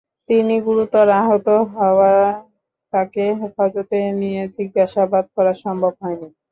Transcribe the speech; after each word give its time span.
তিনি 0.29 0.55
গুরুতর 0.67 1.07
আহত 1.19 1.47
হওয়ায় 1.73 2.31
তাঁকে 2.93 3.25
হেফাজতে 3.39 3.97
নিয়ে 4.21 4.41
জিজ্ঞাসাবাদ 4.55 5.25
করা 5.35 5.53
সম্ভব 5.63 5.93
হয়নি। 6.01 6.27